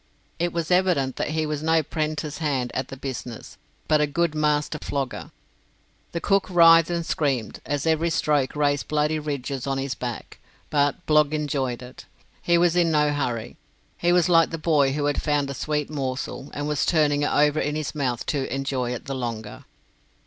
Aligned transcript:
It 0.39 0.51
was 0.51 0.71
evident 0.71 1.17
that 1.17 1.29
he 1.29 1.45
was 1.45 1.61
no 1.61 1.83
'prentice 1.83 2.39
hand 2.39 2.71
at 2.73 2.87
the 2.87 2.97
business, 2.97 3.55
but 3.87 4.01
a 4.01 4.07
good 4.07 4.33
master 4.33 4.79
flogger. 4.81 5.29
The 6.11 6.19
cook 6.19 6.47
writhed 6.49 6.89
and 6.89 7.05
screamed, 7.05 7.59
as 7.67 7.85
every 7.85 8.09
stroke 8.09 8.55
raised 8.55 8.87
bloody 8.87 9.19
ridges 9.19 9.67
on 9.67 9.77
his 9.77 9.93
back; 9.93 10.39
but 10.71 11.05
Blogg 11.05 11.35
enjoyed 11.35 11.83
it. 11.83 12.05
He 12.41 12.57
was 12.57 12.75
in 12.75 12.89
no 12.89 13.13
hurry. 13.13 13.57
He 13.95 14.11
was 14.11 14.27
like 14.27 14.51
a 14.51 14.57
boy 14.57 14.93
who 14.93 15.05
had 15.05 15.21
found 15.21 15.51
a 15.51 15.53
sweet 15.53 15.87
morsel, 15.91 16.49
and 16.55 16.67
was 16.67 16.83
turning 16.83 17.21
it 17.21 17.31
over 17.31 17.59
in 17.59 17.75
his 17.75 17.93
mouth 17.93 18.25
to 18.25 18.51
enjoy 18.51 18.93
it 18.95 19.05
the 19.05 19.13
longer. 19.13 19.65